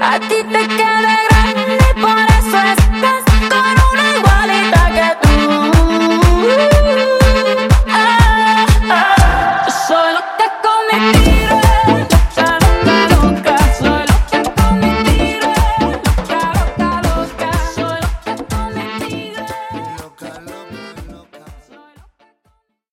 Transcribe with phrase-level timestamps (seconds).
[0.00, 0.63] A ti te